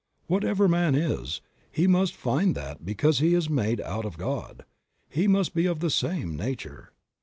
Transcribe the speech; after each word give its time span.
What 0.25 0.43
ever 0.43 0.67
man 0.67 0.95
is, 0.95 1.41
he 1.71 1.85
must 1.85 2.15
find 2.15 2.55
that 2.55 2.83
because 2.83 3.19
he 3.19 3.35
is 3.35 3.51
made 3.51 3.79
out 3.81 4.03
of 4.03 4.17
God, 4.17 4.65
he 5.07 5.27
must 5.27 5.53
be 5.53 5.67
of 5.67 5.79
the 5.79 5.91
same 5.91 6.35
nature. 6.35 6.91